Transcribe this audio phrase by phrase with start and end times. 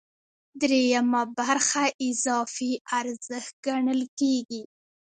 [0.61, 4.61] درېیمه برخه اضافي ارزښت ګڼل کېږي